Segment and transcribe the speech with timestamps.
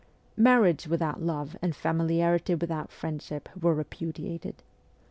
[0.35, 4.63] Marriage without love and familiarity without friendship were repudiated.